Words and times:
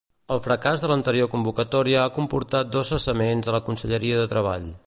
El 0.35 0.39
fracàs 0.45 0.83
de 0.85 0.89
l'anterior 0.91 1.29
convocatòria 1.33 2.01
ha 2.07 2.13
comportat 2.17 2.75
dos 2.79 2.93
cessaments 2.95 3.51
a 3.53 3.59
la 3.61 3.65
conselleria 3.69 4.23
de 4.23 4.29
Treball. 4.37 4.71